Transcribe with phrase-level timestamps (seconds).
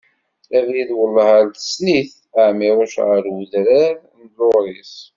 [0.57, 2.13] Abrid Welleh ar tessen-it,
[2.47, 4.93] Ɛmiruc ɣer udran n Luris.